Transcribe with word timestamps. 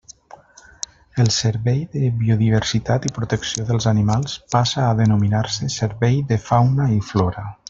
El 1.23 1.27
Servei 1.35 1.83
de 1.91 2.09
Biodiversitat 2.23 3.05
i 3.09 3.13
Protecció 3.19 3.67
dels 3.69 3.87
Animals 3.95 4.37
passa 4.57 4.87
a 4.89 4.97
denominar-se 5.05 5.73
Servei 5.79 6.23
de 6.35 6.41
Fauna 6.49 6.93
i 6.99 7.03
Flora. 7.13 7.51